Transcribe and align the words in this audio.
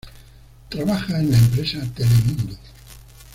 Trabaja 0.67 1.19
en 1.19 1.29
la 1.29 1.37
empresa 1.37 1.79
Telemundo. 1.93 2.57